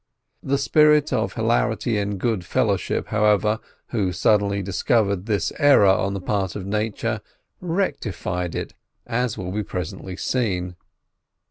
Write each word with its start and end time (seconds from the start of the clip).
The 0.41 0.57
spirit 0.57 1.13
of 1.13 1.33
hilarity 1.33 1.99
and 1.99 2.19
good 2.19 2.43
fellowship, 2.43 3.09
however, 3.09 3.59
who 3.89 4.11
suddenly 4.11 4.63
discovered 4.63 5.27
this 5.27 5.53
error 5.59 5.85
on 5.85 6.15
the 6.15 6.19
part 6.19 6.55
of 6.55 6.65
Nature, 6.65 7.21
rectified 7.59 8.55
it, 8.55 8.73
as 9.05 9.37
will 9.37 9.51
be 9.51 9.61
presently 9.61 10.17
seen. 10.17 10.75